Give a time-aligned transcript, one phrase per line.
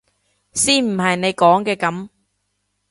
[0.53, 2.09] 先唔係你講嘅噉！